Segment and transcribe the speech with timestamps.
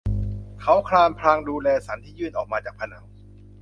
[0.61, 3.03] เขาคลานพลางดูแลสันที่ยื่นออกมาจากผนัง